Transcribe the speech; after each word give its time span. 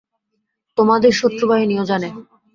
তোমাদের 0.77 1.11
শত্রুবাহিনীও 1.19 1.83
জানে। 1.91 2.09